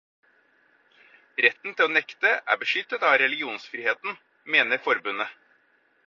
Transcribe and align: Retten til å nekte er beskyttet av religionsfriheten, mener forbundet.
Retten 1.45 1.75
til 1.81 1.89
å 1.89 1.91
nekte 1.97 2.31
er 2.55 2.59
beskyttet 2.63 3.05
av 3.09 3.13
religionsfriheten, 3.23 4.17
mener 4.55 4.81
forbundet. 4.87 5.37